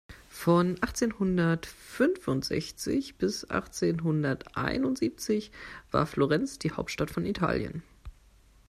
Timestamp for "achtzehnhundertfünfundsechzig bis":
0.81-3.47